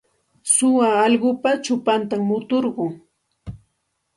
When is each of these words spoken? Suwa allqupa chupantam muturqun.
Suwa 0.53 0.87
allqupa 1.05 1.51
chupantam 1.65 2.21
muturqun. 2.29 2.93